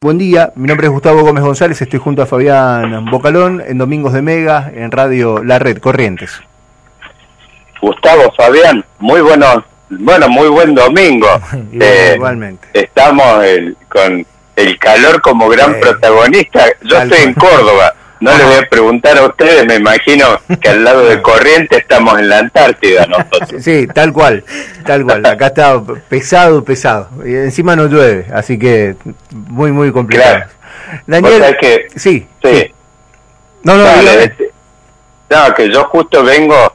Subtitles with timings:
[0.00, 4.12] Buen día, mi nombre es Gustavo Gómez González, estoy junto a Fabián Bocalón en Domingos
[4.12, 6.40] de Mega, en Radio La Red, Corrientes.
[7.82, 11.26] Gustavo, Fabián, muy bueno, bueno, muy buen domingo.
[11.80, 12.68] Eh, igualmente.
[12.74, 13.42] Estamos
[13.88, 14.24] con
[14.54, 16.66] el calor como gran eh, protagonista.
[16.82, 17.92] Yo estoy en Córdoba.
[18.20, 22.18] No le voy a preguntar a ustedes, me imagino que al lado de Corriente estamos
[22.18, 23.62] en la Antártida nosotros.
[23.62, 24.44] Sí, tal cual,
[24.84, 25.24] tal cual.
[25.24, 27.08] Acá está pesado, pesado.
[27.24, 28.96] Y encima no llueve, así que
[29.30, 30.44] muy, muy complicado.
[31.06, 32.72] Daniel, que, sí, sí,
[33.62, 33.84] No, no,
[35.30, 36.72] no, que yo justo vengo,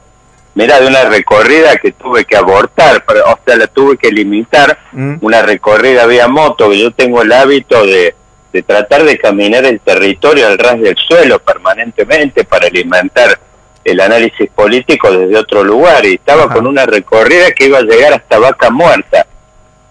[0.54, 5.16] mira, de una recorrida que tuve que abortar, o sea, la tuve que limitar, mm.
[5.20, 8.14] una recorrida vía moto, que yo tengo el hábito de
[8.54, 13.36] de tratar de caminar el territorio al ras del suelo permanentemente para alimentar
[13.84, 18.12] el análisis político desde otro lugar y estaba con una recorrida que iba a llegar
[18.12, 19.26] hasta Vaca Muerta.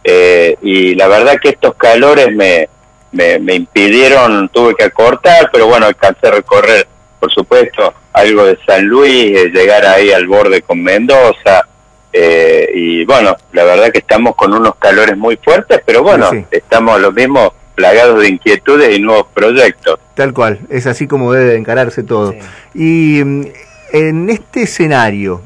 [0.01, 2.69] Eh, y la verdad que estos calores me,
[3.11, 6.87] me, impidieron, tuve que acortar, pero bueno, alcancé a recorrer,
[7.19, 11.67] por supuesto, algo de San Luis, eh, llegar ahí al borde con Mendoza.
[12.13, 17.01] Eh, y bueno, la verdad que estamos con unos calores muy fuertes, pero bueno, estamos
[17.01, 19.99] lo mismo plagados de inquietudes y nuevos proyectos.
[20.15, 22.35] Tal cual, es así como debe encararse todo.
[22.73, 23.45] Y mm,
[23.93, 25.41] en este escenario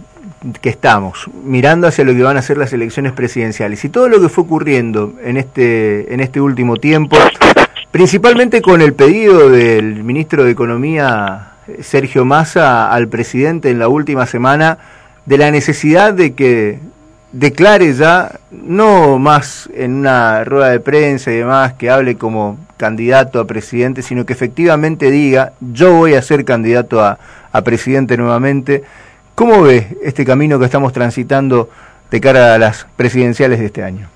[0.62, 4.22] que estamos, mirando hacia lo que van a ser las elecciones presidenciales y todo lo
[4.22, 7.18] que fue ocurriendo en este, en este último tiempo,
[7.92, 14.26] principalmente con el pedido del ministro de Economía, Sergio Massa, al presidente en la última
[14.26, 14.78] semana,
[15.26, 16.80] de la necesidad de que
[17.40, 23.40] declare ya, no más en una rueda de prensa y demás, que hable como candidato
[23.40, 27.20] a presidente, sino que efectivamente diga, yo voy a ser candidato a,
[27.52, 28.84] a presidente nuevamente.
[29.36, 31.70] ¿Cómo ve este camino que estamos transitando
[32.10, 34.10] de cara a las presidenciales de este año?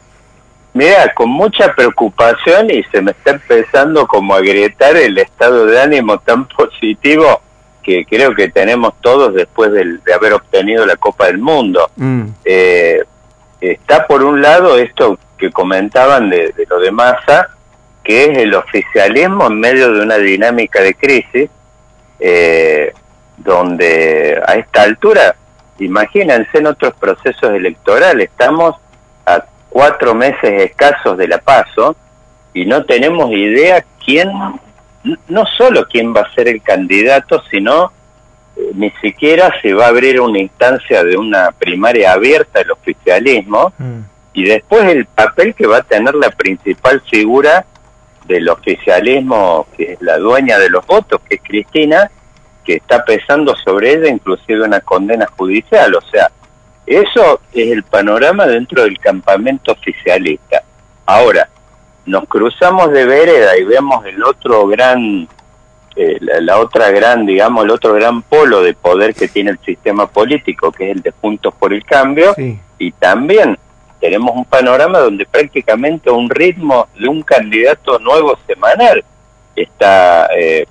[0.73, 5.79] Mira, con mucha preocupación y se me está empezando como a agrietar el estado de
[5.79, 7.41] ánimo tan positivo
[7.83, 11.89] que creo que tenemos todos después de, haber obtenido la Copa del Mundo.
[11.95, 12.23] Mm.
[12.45, 13.03] Eh,
[13.61, 17.49] está por un lado esto que comentaban de, lo de masa,
[18.03, 21.49] que es el oficialismo en medio de una dinámica de crisis,
[22.19, 22.93] eh,
[23.37, 25.35] donde a esta altura,
[25.79, 28.75] imagínense en otros procesos electorales, estamos
[29.25, 31.95] a cuatro meses escasos de la paso
[32.53, 34.31] y no tenemos idea quién
[35.27, 37.91] no solo quién va a ser el candidato, sino
[38.55, 43.73] eh, ni siquiera se va a abrir una instancia de una primaria abierta del oficialismo
[43.77, 43.99] mm.
[44.33, 47.65] y después el papel que va a tener la principal figura
[48.25, 52.09] del oficialismo, que es la dueña de los votos, que es Cristina,
[52.63, 55.95] que está pesando sobre ella inclusive una condena judicial.
[55.95, 56.31] O sea,
[56.85, 60.63] eso es el panorama dentro del campamento oficialista.
[61.05, 61.49] Ahora,
[62.05, 65.27] nos cruzamos de vereda y vemos el otro gran,
[65.95, 70.07] eh, la, otra gran, digamos, el otro gran polo de poder que tiene el sistema
[70.07, 72.33] político, que es el de Juntos por el Cambio,
[72.77, 73.57] y también
[73.99, 79.03] tenemos un panorama donde prácticamente un ritmo de un candidato nuevo semanal
[79.55, 80.65] está eh,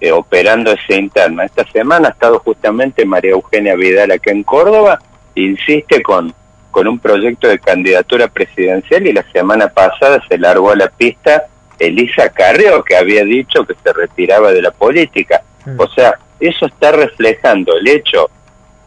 [0.00, 1.44] eh, operando ese interna.
[1.44, 4.98] Esta semana ha estado justamente María Eugenia Vidal acá en Córdoba,
[5.34, 6.34] insiste con
[6.72, 11.44] con un proyecto de candidatura presidencial y la semana pasada se largó a la pista
[11.78, 15.42] Elisa Carrió, que había dicho que se retiraba de la política.
[15.64, 15.80] Mm.
[15.80, 18.30] O sea, eso está reflejando el hecho,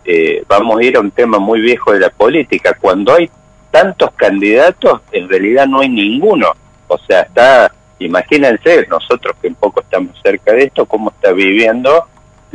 [0.04, 3.30] eh, vamos a ir a un tema muy viejo de la política, cuando hay
[3.72, 6.54] tantos candidatos, en realidad no hay ninguno.
[6.88, 12.06] O sea, está, imagínense, nosotros que un poco estamos cerca de esto, cómo está viviendo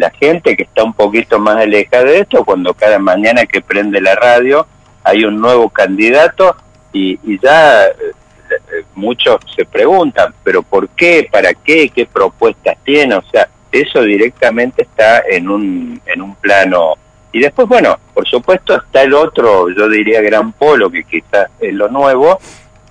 [0.00, 4.00] la gente que está un poquito más alejada de esto, cuando cada mañana que prende
[4.00, 4.66] la radio,
[5.04, 6.56] hay un nuevo candidato
[6.92, 8.12] y, ya eh, eh,
[9.00, 11.28] muchos se preguntan, pero ¿por qué?
[11.30, 11.88] ¿Para qué?
[11.88, 13.16] ¿Qué propuestas tiene?
[13.16, 16.94] O sea, eso directamente está en un, en un plano.
[17.32, 21.74] Y después, bueno, por supuesto está el otro, yo diría, gran polo, que quizás es
[21.74, 22.38] lo nuevo,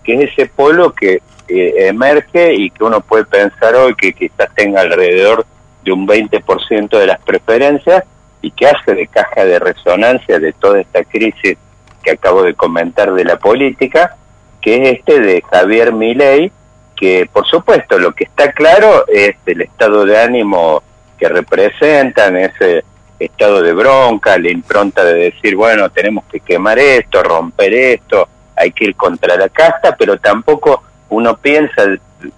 [0.04, 4.82] que es ese polo que emerge y que uno puede pensar hoy que quizás tenga
[4.82, 5.46] alrededor
[5.84, 8.04] de un 20% de las preferencias
[8.42, 11.58] y que hace de caja de resonancia de toda esta crisis
[12.04, 14.16] que acabo de comentar de la política,
[14.62, 16.52] que es este de Javier Milei,
[16.96, 20.84] que por supuesto lo que está claro es el estado de ánimo
[21.18, 22.84] que representan, ese
[23.20, 28.72] estado de bronca, la impronta de decir, bueno, tenemos que quemar esto, romper esto, hay
[28.72, 31.84] que ir contra la casta, pero tampoco uno piensa,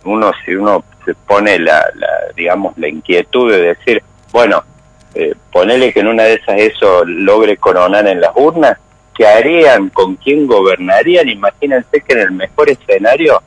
[0.03, 1.83] uno si uno se pone la,
[2.35, 4.63] digamos, la inquietud de decir, bueno,
[5.13, 8.77] eh, ponele que en una de esas eso logre coronar en las urnas,
[9.15, 9.89] ¿qué harían?
[9.89, 11.29] ¿Con quién gobernarían?
[11.29, 13.41] Imagínense que en el mejor escenario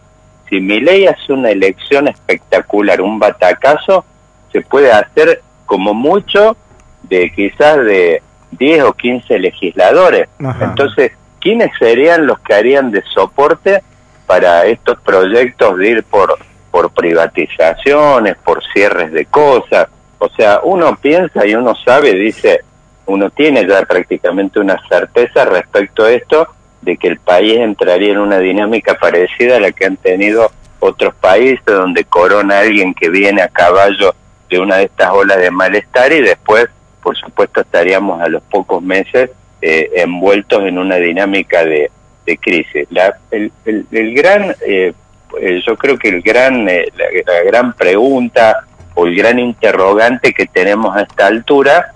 [0.49, 4.05] si ley hace una elección espectacular, un batacazo,
[4.53, 6.57] se puede hacer como mucho
[7.03, 8.23] de quizás de
[8.53, 10.29] 10 o 15 legisladores.
[10.61, 13.83] Entonces, ¿quiénes serían los que harían de soporte
[14.27, 16.39] para estos proyectos de ir por,
[16.71, 19.89] por privatizaciones, por cierres de cosas?
[20.19, 22.61] O sea, uno piensa y uno sabe, dice,
[23.07, 26.49] uno tiene ya prácticamente una certeza respecto a esto
[26.83, 31.15] de que el país entraría en una dinámica parecida a la que han tenido otros
[31.15, 34.15] países donde corona alguien que viene a caballo
[34.51, 36.67] de una de estas olas de malestar y después,
[37.03, 39.31] por supuesto, estaríamos a los pocos meses
[39.63, 41.91] eh, envueltos en una dinámica de,
[42.41, 42.87] crisis.
[42.91, 44.93] La, el, el, gran, eh,
[45.41, 46.73] eh, yo creo que el gran, la,
[47.27, 48.65] la gran pregunta
[48.95, 51.95] o el gran interrogante que tenemos a esta altura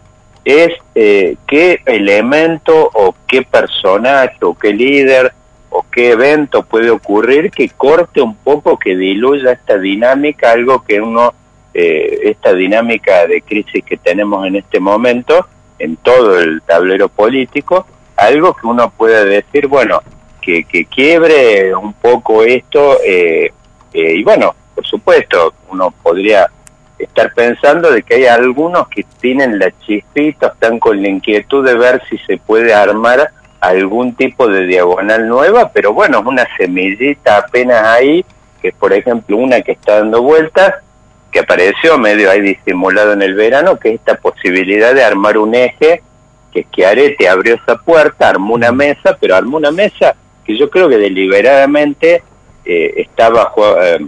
[0.48, 5.30] es eh, qué elemento o qué personaje o qué líder
[5.68, 11.02] o qué evento puede ocurrir que corte un poco, que diluya esta dinámica, algo que
[11.02, 11.34] uno,
[11.74, 15.46] eh, esta dinámica de crisis que tenemos en este momento,
[15.78, 17.86] en todo el tablero político,
[18.16, 20.00] algo que uno pueda decir, bueno,
[20.40, 23.52] que, que quiebre un poco esto, eh,
[23.92, 26.48] y bueno, por supuesto, uno podría
[26.98, 31.76] estar pensando de que hay algunos que tienen la chispita, están con la inquietud de
[31.76, 33.30] ver si se puede armar
[33.60, 38.24] algún tipo de diagonal nueva, pero bueno, es una semillita apenas ahí,
[38.62, 40.74] que por ejemplo una que está dando vueltas,
[41.32, 45.54] que apareció medio ahí disimulado en el verano, que es esta posibilidad de armar un
[45.54, 46.02] eje,
[46.52, 50.14] que Schiaretti abrió esa puerta, armó una mesa, pero armó una mesa
[50.44, 52.22] que yo creo que deliberadamente
[52.64, 53.52] estaba
[53.82, 53.98] eh,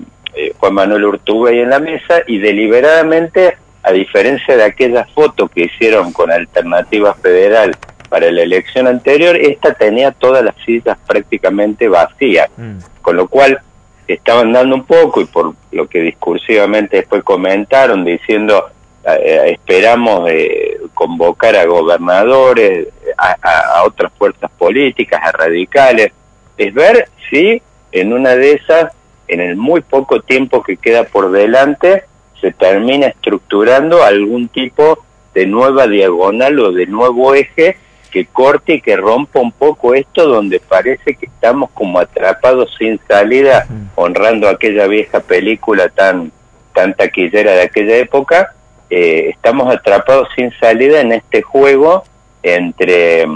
[0.61, 6.12] Juan Manuel Urtubey en la mesa y deliberadamente, a diferencia de aquella foto que hicieron
[6.12, 7.75] con Alternativa Federal
[8.11, 13.01] para la elección anterior, esta tenía todas las sillas prácticamente vacías, mm.
[13.01, 13.61] con lo cual
[14.07, 18.69] estaban dando un poco y por lo que discursivamente después comentaron diciendo
[19.06, 26.13] eh, esperamos eh, convocar a gobernadores, a, a, otras fuerzas políticas, a radicales,
[26.59, 28.93] es ver si en una de esas
[29.31, 32.05] en el muy poco tiempo que queda por delante,
[32.41, 34.99] se termina estructurando algún tipo
[35.35, 37.77] de nueva diagonal o de nuevo eje
[38.11, 42.99] que corte y que rompa un poco esto donde parece que estamos como atrapados sin
[43.06, 46.32] salida, honrando aquella vieja película tan,
[46.75, 48.53] tan taquillera de aquella época,
[48.91, 52.03] eh, estamos atrapados sin salida en este juego
[52.43, 53.27] entre,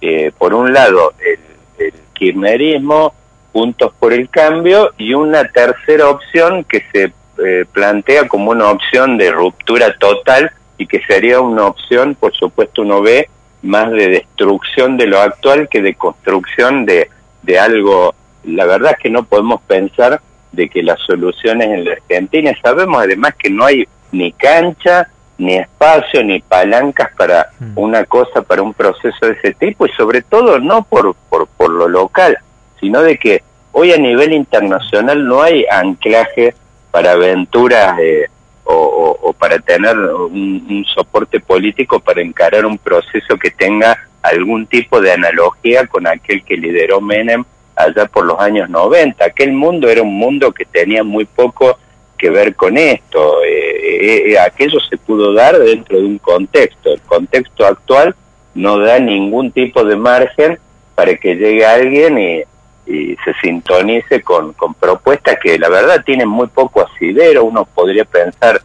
[0.00, 3.14] eh, por un lado, el, el kirchnerismo,
[3.54, 9.16] Juntos por el Cambio y una tercera opción que se eh, plantea como una opción
[9.16, 13.30] de ruptura total y que sería una opción, por supuesto uno ve,
[13.62, 17.08] más de destrucción de lo actual que de construcción de,
[17.42, 18.12] de algo.
[18.42, 20.20] La verdad es que no podemos pensar
[20.50, 25.08] de que las soluciones en la Argentina, sabemos además que no hay ni cancha,
[25.38, 27.78] ni espacio, ni palancas para mm.
[27.78, 31.70] una cosa, para un proceso de ese tipo, y sobre todo no por, por, por
[31.70, 32.36] lo local,
[32.84, 33.42] sino de que
[33.72, 36.54] hoy a nivel internacional no hay anclaje
[36.90, 38.26] para aventuras eh,
[38.64, 45.12] o, para tener un, soporte político para encarar un proceso que tenga algún tipo de
[45.12, 47.42] analogía con aquel que lideró Menem
[47.74, 49.24] allá por los años 90.
[49.24, 51.78] Aquel mundo era un mundo que tenía muy poco
[52.18, 53.42] que ver con esto.
[53.44, 56.92] Eh, eh, aquello se pudo dar dentro de un contexto.
[56.92, 58.14] El contexto actual
[58.54, 60.58] no da ningún tipo de margen
[60.94, 62.44] para que llegue alguien y
[62.86, 67.44] y se sintonice con, con propuestas que la verdad tienen muy poco asidero.
[67.44, 68.60] Uno podría pensar,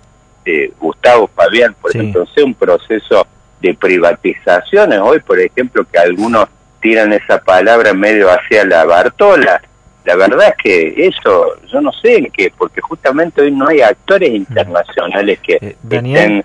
[0.46, 3.26] eh, Gustavo Fabián, por ejemplo, sea un proceso
[3.62, 5.00] de privatizaciones.
[5.00, 6.48] Hoy, por ejemplo, que algunos
[6.82, 9.62] tiran esa palabra medio hacia la Bartola.
[10.06, 14.30] La verdad es que eso, yo no sé, que porque justamente hoy no hay actores
[14.30, 16.44] internacionales que eh, estén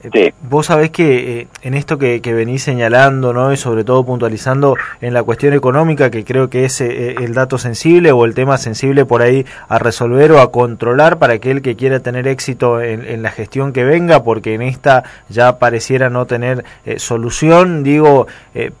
[0.00, 3.52] eh, vos sabés que eh, en esto que, que, venís señalando, ¿no?
[3.52, 7.58] y sobre todo puntualizando en la cuestión económica, que creo que es eh, el dato
[7.58, 11.74] sensible o el tema sensible por ahí a resolver o a controlar para aquel que
[11.74, 16.64] quiera tener éxito en, la gestión que venga, porque en esta ya pareciera no tener
[16.98, 17.82] solución.
[17.82, 18.28] Digo,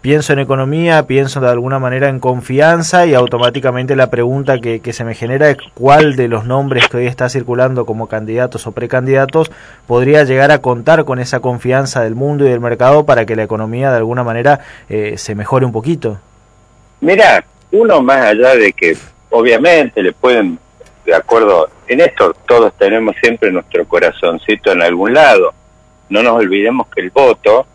[0.00, 4.92] pienso en economía, pienso de alguna manera en confianza y automáticamente la pregunta que, que
[4.92, 8.72] se me genera es cuál de los nombres que hoy está circulando como candidatos o
[8.72, 9.50] precandidatos
[9.86, 13.42] podría llegar a contar con esa confianza del mundo y del mercado para que la
[13.42, 14.60] economía de alguna manera
[14.90, 16.18] eh, se mejore un poquito?
[17.00, 18.94] Mira, uno más allá de que
[19.30, 20.58] obviamente le pueden,
[21.06, 25.54] de acuerdo, en esto todos tenemos siempre nuestro corazoncito en algún lado.
[26.10, 27.66] No nos olvidemos que el voto,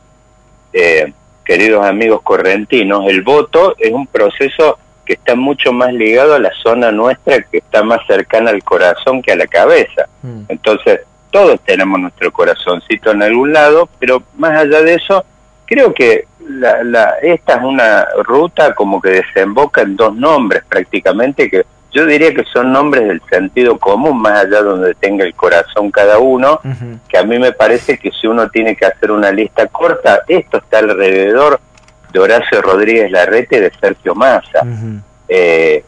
[0.71, 1.11] eh,
[1.43, 6.51] queridos amigos correntinos, el voto es un proceso que está mucho más ligado a la
[6.61, 10.07] zona nuestra que está más cercana al corazón que a la cabeza.
[10.21, 10.43] Mm.
[10.49, 10.99] Entonces,
[11.33, 15.25] todos tenemos nuestro corazoncito en algún lado, pero más allá de eso,
[15.65, 21.49] creo que la, la, esta es una ruta como que desemboca en dos nombres prácticamente,
[21.49, 25.89] que yo diría que son nombres del sentido común, más allá donde tenga el corazón
[25.89, 26.59] cada uno,
[27.07, 30.57] que a mí me parece que si uno tiene que hacer una lista corta, esto
[30.57, 31.59] está alrededor
[32.11, 34.63] de Horacio Rodríguez Larrete y de Sergio Massa.
[35.27, 35.83] eh,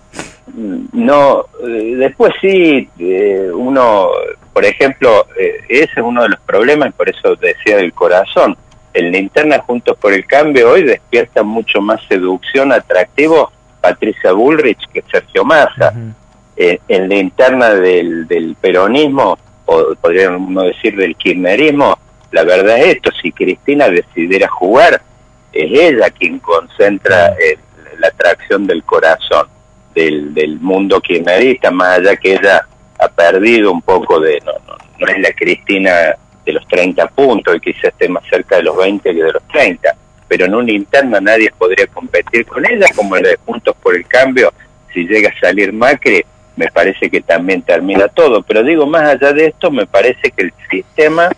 [0.94, 4.10] no, eh, después sí, eh, uno,
[4.56, 8.56] por ejemplo, eh, ese es uno de los problemas, y por eso decía del corazón.
[8.94, 15.04] El linterna Juntos por el Cambio hoy despierta mucho más seducción, atractivo Patricia Bullrich que
[15.12, 15.94] Sergio Massa.
[16.56, 22.00] en la interna del, del peronismo, o podríamos decir del kirchnerismo,
[22.32, 25.02] la verdad es esto, si Cristina decidiera jugar,
[25.52, 27.36] es ella quien concentra
[28.00, 29.48] la atracción del corazón
[29.94, 32.66] del, del mundo kirchnerista, más allá que ella
[33.00, 37.56] ha perdido un poco de, no, no, no es la Cristina de los 30 puntos
[37.56, 39.96] y quizás esté más cerca de los 20 que de los 30,
[40.28, 44.06] pero en una interna nadie podría competir con ella, como la de Puntos por el
[44.08, 44.54] Cambio,
[44.94, 46.24] si llega a salir Macri,
[46.56, 50.44] me parece que también termina todo, pero digo, más allá de esto, me parece que
[50.44, 51.30] el sistema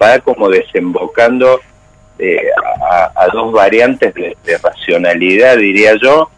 [0.00, 1.60] va como desembocando
[2.18, 2.50] eh,
[3.16, 6.30] a, dos variantes de, racionalidad, diría yo,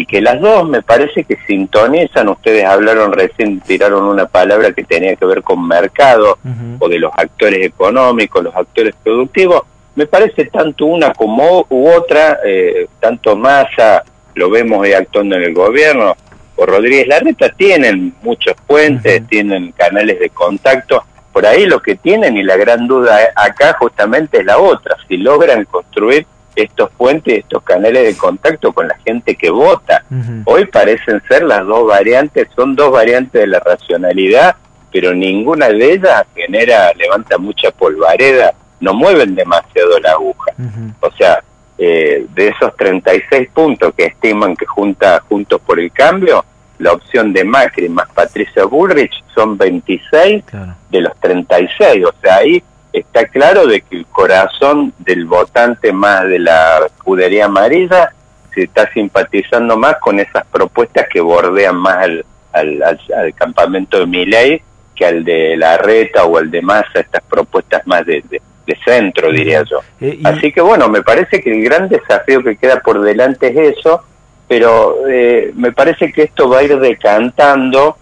[0.00, 2.28] y que las dos me parece que sintonizan.
[2.28, 6.38] Ustedes hablaron recién, tiraron una palabra que tenía que ver con mercado
[6.78, 9.62] o de los actores económicos, los actores productivos.
[9.94, 14.02] Me parece tanto una como u otra, eh, tanto Massa,
[14.34, 16.16] lo vemos ahí actuando en el gobierno,
[16.56, 22.36] o Rodríguez Larreta, tienen muchos puentes, tienen canales de contacto por ahí lo que tienen
[22.36, 26.24] y la gran duda acá justamente es la otra, si logran construir
[26.56, 30.04] estos puentes, estos canales de contacto con la gente que vota.
[30.44, 34.56] Hoy parecen ser las dos variantes, son dos variantes de la racionalidad,
[34.92, 40.52] pero ninguna de ellas genera, levanta mucha polvareda, no mueven demasiado la aguja.
[41.00, 41.42] O sea,
[41.76, 46.44] eh, de esos 36 puntos que estiman que junta Juntos por el Cambio,
[46.78, 50.44] la opción de Macri más Patricia Bullrich son 26
[50.90, 52.62] de los 36, o sea, ahí
[52.94, 58.14] está claro de que el corazón del votante más de la escudería amarilla
[58.54, 62.06] se está simpatizando más con esas propuestas que bordean más
[62.52, 64.62] al, al, campamento de Miley
[64.94, 68.40] que al de la reta o al de Massa, estas propuestas más de, de,
[68.84, 69.80] centro, diría yo.
[70.00, 73.78] Eh, Así que bueno, me parece que el gran desafío que queda por delante es
[73.78, 74.04] eso,
[74.46, 77.98] pero eh, me parece que esto va a ir decantando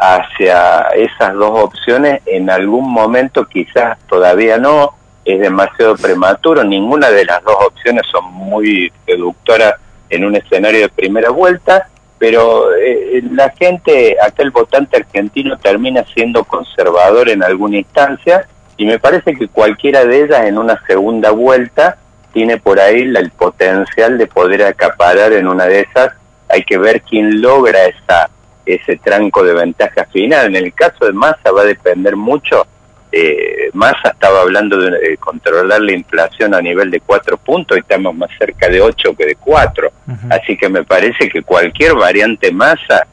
[0.00, 4.94] hacia esas dos opciones en algún momento, quizás todavía no,
[5.26, 9.74] es demasiado prematuro, ninguna de las dos opciones son muy seductoras
[10.08, 11.88] en un escenario de primera vuelta,
[12.18, 18.46] pero eh, la gente, aquel votante argentino termina siendo conservador en alguna instancia
[18.78, 21.98] y me parece que cualquiera de ellas en una segunda vuelta
[22.32, 26.12] tiene por ahí el potencial de poder acaparar en una de esas.
[26.48, 28.30] Hay que ver quién logra esa
[28.74, 30.46] ese tranco de ventaja final.
[30.54, 32.66] En el caso de Massa va a depender mucho.
[33.12, 38.14] Eh, Massa estaba hablando de controlar la inflación a nivel de cuatro puntos y estamos
[38.14, 39.90] más cerca de ocho que de cuatro.
[40.28, 43.06] Así que me parece que cualquier variante Massa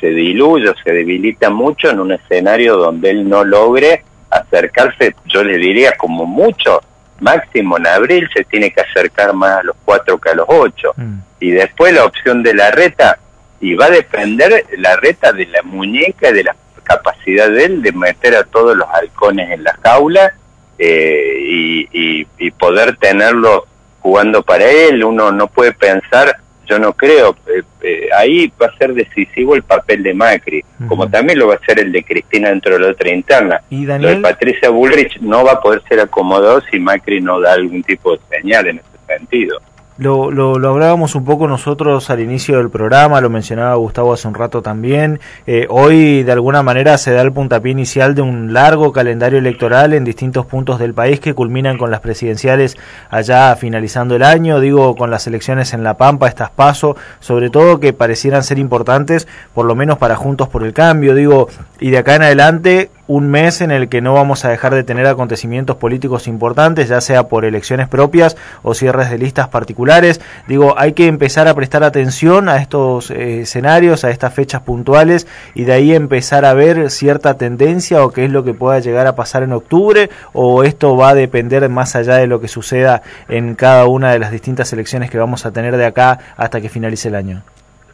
[0.00, 5.44] se diluye o se debilita mucho en un escenario donde él no logre acercarse, yo
[5.44, 6.80] le diría como mucho,
[7.20, 10.92] máximo en abril se tiene que acercar más a los cuatro que a los ocho.
[10.96, 11.18] Mm.
[11.40, 13.18] Y después la opción de la reta,
[13.64, 17.80] y va a depender la reta de la muñeca y de la capacidad de él
[17.80, 20.34] de meter a todos los halcones en la jaula
[20.78, 23.66] eh, y, y, poder tenerlo
[24.00, 25.02] jugando para él.
[25.02, 29.62] Uno no puede pensar, yo no creo, eh, eh, ahí va a ser decisivo el
[29.62, 32.88] papel de Macri, como también lo va a ser el de Cristina dentro de la
[32.88, 33.62] otra interna.
[33.70, 37.54] ¿Y Lo de Patricia Bullrich no va a poder ser acomodado si Macri no da
[37.54, 39.62] algún tipo de señal en ese sentido.
[39.96, 44.26] Lo, lo, lo, hablábamos un poco nosotros al inicio del programa, lo mencionaba Gustavo hace
[44.26, 45.20] un rato también.
[45.46, 49.92] Eh, hoy, de alguna manera, se da el puntapié inicial de un largo calendario electoral
[49.92, 52.76] en distintos puntos del país que culminan con las presidenciales
[53.08, 54.58] allá finalizando el año.
[54.58, 59.28] Digo, con las elecciones en La Pampa, estas paso, sobre todo que parecieran ser importantes,
[59.54, 61.14] por lo menos para Juntos por el Cambio.
[61.14, 61.48] Digo,
[61.78, 64.84] y de acá en adelante, un mes en el que no vamos a dejar de
[64.84, 70.20] tener acontecimientos políticos importantes, ya sea por elecciones propias o cierres de listas particulares.
[70.48, 75.26] Digo, hay que empezar a prestar atención a estos eh, escenarios, a estas fechas puntuales
[75.54, 79.06] y de ahí empezar a ver cierta tendencia o qué es lo que pueda llegar
[79.06, 83.02] a pasar en octubre o esto va a depender más allá de lo que suceda
[83.28, 86.68] en cada una de las distintas elecciones que vamos a tener de acá hasta que
[86.68, 87.42] finalice el año.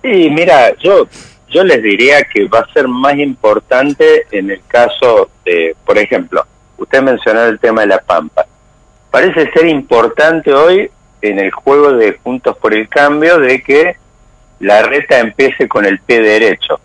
[0.02, 1.06] Y mira, yo
[1.50, 6.44] yo les diría que va a ser más importante en el caso de, por ejemplo,
[6.78, 8.46] usted mencionó el tema de la Pampa.
[9.10, 10.90] Parece ser importante hoy
[11.20, 13.96] en el juego de Juntos por el Cambio de que
[14.60, 16.80] la reta empiece con el pie derecho.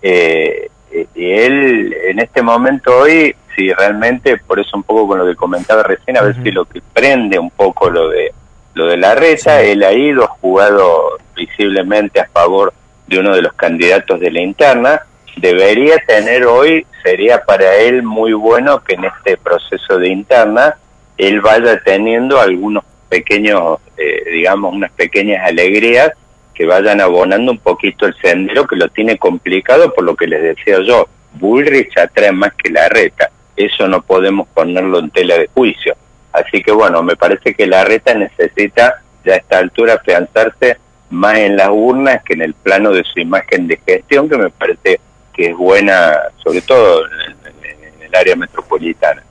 [0.00, 0.70] Eh,
[1.14, 5.34] y él en este momento hoy, si realmente, por eso un poco con lo que
[5.34, 8.32] comentaba recién, a ver si lo que prende un poco lo de
[8.74, 12.72] lo de la reta, él ha ido, ha jugado visiblemente a favor
[13.08, 15.02] de uno de los candidatos de la interna,
[15.36, 20.76] debería tener hoy, sería para él muy bueno que en este proceso de interna
[21.16, 26.12] él vaya teniendo algunos pequeños, eh, digamos, unas pequeñas alegrías
[26.54, 30.42] que vayan abonando un poquito el sendero que lo tiene complicado por lo que les
[30.42, 31.08] decía yo.
[31.34, 33.30] Bullrich atrae más que la reta.
[33.56, 35.96] Eso no podemos ponerlo en tela de juicio.
[36.32, 40.78] Así que bueno, me parece que la reta necesita ya a esta altura afianzarse
[41.10, 44.50] más en las urnas que en el plano de su imagen de gestión, que me
[44.50, 45.00] parece
[45.32, 49.22] que es buena, sobre todo en, el área metropolitana.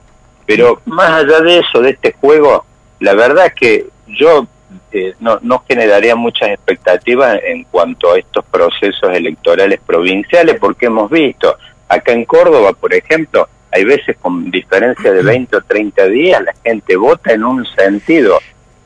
[0.46, 2.66] Pero más allá de eso, de este juego,
[3.00, 4.48] la verdad es que yo
[4.92, 11.10] eh, no, no generaría muchas expectativas en cuanto a estos procesos electorales provinciales, porque hemos
[11.10, 11.58] visto,
[11.90, 16.54] acá en Córdoba, por ejemplo, hay veces con diferencia de 20 o 30 días, la
[16.64, 18.40] gente vota en un sentido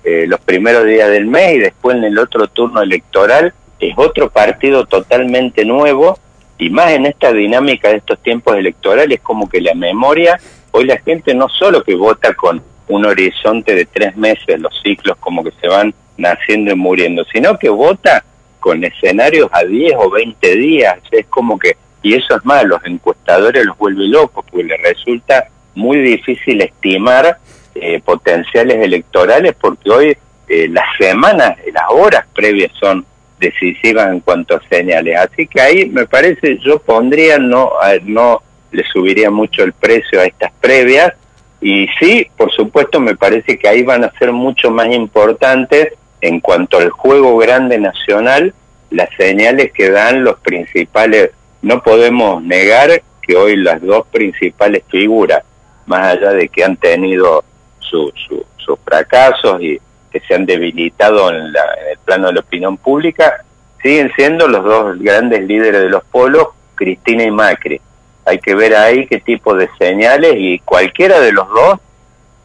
[0.04, 4.30] eh, los primeros días del mes y después en el otro turno electoral es otro
[4.30, 6.18] partido totalmente nuevo
[6.58, 10.40] y más en esta dinámica de estos tiempos electorales como que la memoria,
[10.72, 15.18] hoy la gente no solo que vota con un horizonte de tres meses, los ciclos
[15.20, 18.24] como que se van naciendo y muriendo, sino que vota
[18.60, 22.84] con escenarios a 10 o 20 días, es como que, y eso es más, los
[22.86, 27.38] encuestadores los vuelve locos, porque les resulta muy difícil estimar
[27.76, 33.06] eh, potenciales electorales porque hoy eh, las semanas, las horas previas son
[33.40, 35.18] decisivas en cuanto a señales.
[35.18, 37.72] Así que ahí me parece, yo pondría, no,
[38.04, 41.14] no le subiría mucho el precio a estas previas
[41.62, 46.40] y sí, por supuesto, me parece que ahí van a ser mucho más importantes en
[46.40, 48.54] cuanto al juego grande nacional,
[48.90, 51.32] las señales que dan los principales,
[51.62, 55.44] no podemos negar que hoy las dos principales figuras,
[55.86, 57.44] más allá de que han tenido
[57.92, 59.80] sus fracasos y
[60.12, 63.44] que se han debilitado en, el plano de la opinión pública,
[63.82, 67.80] siguen siendo los dos grandes líderes de los polos, Cristina y Macri.
[68.26, 71.80] Hay que ver ahí qué tipo de señales y cualquiera de los dos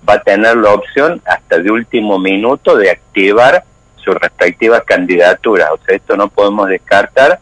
[0.09, 3.65] va a tener la opción hasta de último minuto de activar
[3.97, 5.71] sus respectivas candidaturas.
[5.73, 7.41] O sea, esto no podemos descartar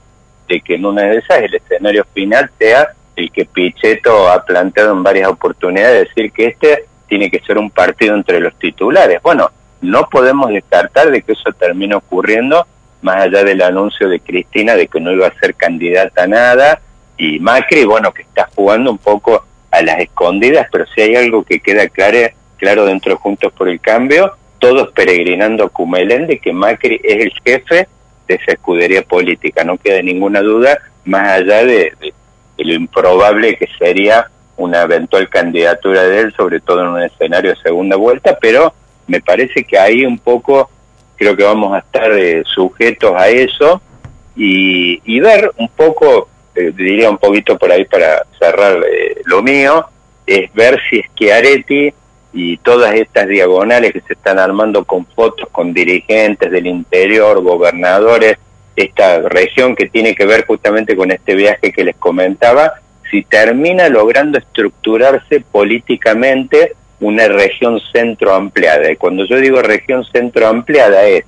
[0.49, 4.93] de que en una de esas el escenario final sea el que Pichetto ha planteado
[4.93, 9.21] en varias oportunidades, decir que este tiene que ser un partido entre los titulares.
[9.23, 12.67] Bueno, no podemos descartar de que eso termine ocurriendo
[13.03, 16.81] más allá del anuncio de Cristina de que no iba a ser candidata a nada
[17.17, 21.45] y Macri, bueno, que está jugando un poco a las escondidas, pero si hay algo
[21.45, 22.19] que queda claro,
[22.57, 27.23] claro dentro de Juntos por el Cambio, todos peregrinando a Cumelén de que Macri es
[27.23, 27.89] el jefe
[28.27, 31.93] de esa escudería política, no queda ninguna duda, más allá de
[32.57, 37.63] lo improbable que sería una eventual candidatura de él, sobre todo en un escenario de
[37.63, 38.73] segunda vuelta, pero
[39.07, 40.71] me parece que ahí un poco
[41.17, 43.81] creo que vamos a estar eh, sujetos a eso
[44.37, 49.43] y, y ver un poco, eh, diría un poquito por ahí para cerrar eh, lo
[49.43, 49.87] mío,
[50.27, 51.95] es ver si es que
[52.37, 58.39] y todas estas diagonales que se están armando con fotos con dirigentes del interior, gobernadores,
[58.75, 62.75] esta región que tiene que ver justamente con este viaje que les comentaba,
[63.11, 68.91] si termina logrando estructurarse políticamente una región centro ampliada.
[68.91, 71.25] Y cuando yo digo región centro ampliada es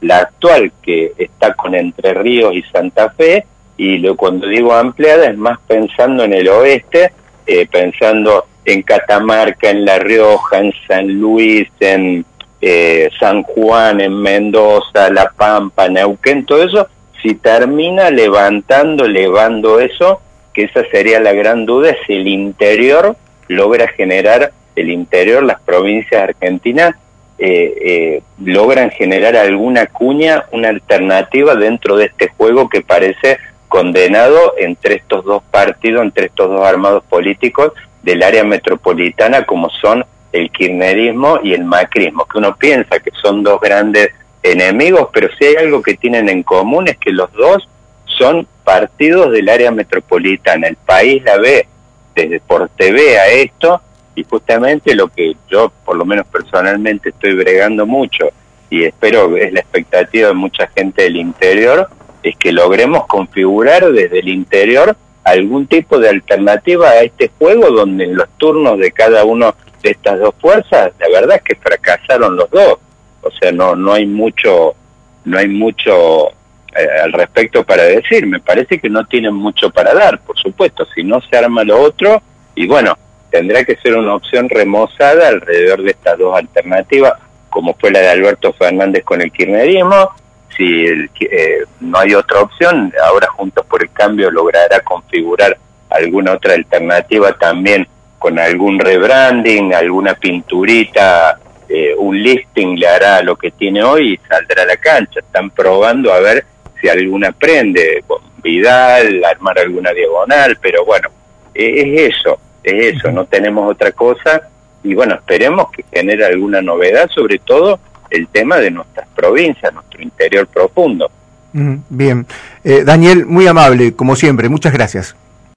[0.00, 3.44] la actual que está con Entre Ríos y Santa Fe,
[3.76, 7.12] y lo, cuando digo ampliada es más pensando en el oeste,
[7.46, 12.24] eh, pensando en Catamarca, en La Rioja, en San Luis, en
[12.60, 16.88] eh, San Juan, en Mendoza, La Pampa, Neuquén, todo eso,
[17.22, 20.20] si termina levantando, elevando eso,
[20.52, 23.16] que esa sería la gran duda, si el interior
[23.48, 26.94] logra generar, el interior, las provincias argentinas,
[27.38, 34.54] eh, eh, logran generar alguna cuña, una alternativa dentro de este juego que parece condenado
[34.58, 40.50] entre estos dos partidos, entre estos dos armados políticos del área metropolitana como son el
[40.50, 44.10] kirchnerismo y el macrismo, que uno piensa que son dos grandes
[44.42, 47.68] enemigos, pero si hay algo que tienen en común es que los dos
[48.04, 50.68] son partidos del área metropolitana.
[50.68, 51.66] El país la ve
[52.14, 53.80] desde por TV a esto
[54.14, 58.30] y justamente lo que yo por lo menos personalmente estoy bregando mucho
[58.70, 61.88] y espero es la expectativa de mucha gente del interior
[62.22, 68.04] es que logremos configurar desde el interior algún tipo de alternativa a este juego donde
[68.04, 69.52] en los turnos de cada uno
[69.82, 72.78] de estas dos fuerzas, la verdad es que fracasaron los dos.
[73.22, 74.76] O sea, no no hay mucho
[75.24, 76.30] no hay mucho
[76.76, 78.26] eh, al respecto para decir.
[78.26, 80.86] Me parece que no tienen mucho para dar, por supuesto.
[80.94, 82.22] Si no se arma lo otro,
[82.54, 82.96] y bueno,
[83.30, 87.14] tendrá que ser una opción remozada alrededor de estas dos alternativas,
[87.48, 90.10] como fue la de Alberto Fernández con el kirchnerismo.
[90.56, 95.56] Si eh, no hay otra opción, ahora Juntos por el Cambio logrará configurar
[95.88, 97.86] alguna otra alternativa también
[98.18, 104.28] con algún rebranding, alguna pinturita, eh, un listing le hará lo que tiene hoy y
[104.28, 105.20] saldrá a la cancha.
[105.20, 106.44] Están probando a ver
[106.80, 111.08] si alguna prende, con Vidal, armar alguna diagonal, pero bueno,
[111.54, 114.48] e-, es eso, es eso, no tenemos otra cosa
[114.82, 120.02] y bueno, esperemos que genere alguna novedad, sobre todo el tema de nuestras provincias, nuestro
[120.02, 121.10] interior profundo.
[121.52, 122.26] Bien,
[122.64, 125.16] eh, Daniel, muy amable, como siempre, muchas gracias.